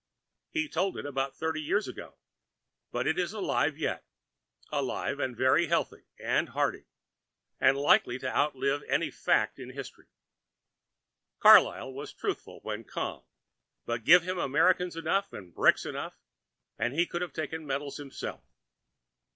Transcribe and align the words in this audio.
He 0.49 0.67
told 0.67 0.97
it 0.97 1.05
above 1.05 1.35
thirty 1.37 1.61
years 1.61 1.87
ago, 1.87 2.15
but 2.91 3.05
it 3.05 3.19
is 3.19 3.33
alive 3.33 3.77
yet; 3.77 4.03
alive, 4.71 5.19
and 5.19 5.37
very 5.37 5.67
healthy 5.67 6.05
and 6.19 6.49
hearty, 6.49 6.85
and 7.59 7.77
likely 7.77 8.17
to 8.17 8.35
outlive 8.35 8.81
any 8.89 9.11
fact 9.11 9.59
in 9.59 9.69
history. 9.69 10.07
Carlyle 11.39 11.93
was 11.93 12.13
truthful 12.13 12.61
when 12.63 12.83
calm, 12.83 13.23
but 13.85 14.03
give 14.03 14.23
him 14.23 14.39
Americans 14.39 14.95
enough 14.95 15.31
and 15.33 15.53
bricks 15.53 15.85
enough 15.85 16.17
and 16.79 16.95
he 16.95 17.05
could 17.05 17.21
have 17.21 17.31
taken 17.31 17.67
medals 17.67 17.97
himself. 17.97 18.43